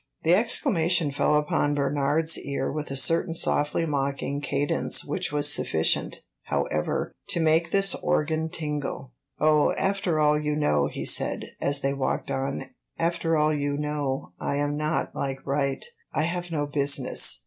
[0.23, 6.23] The exclamation fell upon Bernard's ear with a certain softly mocking cadence which was sufficient,
[6.45, 9.13] however, to make this organ tingle.
[9.39, 14.33] "Oh, after all, you know," he said, as they walked on "after all, you know,
[14.39, 17.39] I am not like Wright I have no business."